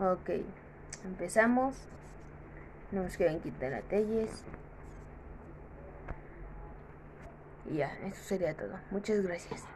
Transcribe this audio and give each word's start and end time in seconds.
Ok, 0.00 0.30
empezamos. 1.04 1.76
No 2.90 3.02
nos 3.02 3.16
quieren 3.16 3.40
quitar 3.40 3.74
a 3.74 3.80
Telles. 3.82 4.44
Y 7.70 7.76
ya, 7.76 7.92
eso 8.04 8.22
sería 8.22 8.54
todo. 8.54 8.78
Muchas 8.90 9.22
gracias. 9.22 9.62